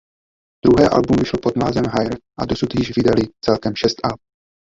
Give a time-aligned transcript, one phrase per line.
[0.65, 4.19] Druhé album vyšlo pod názvem "Higher" a dosud již vydali celkem šest alb.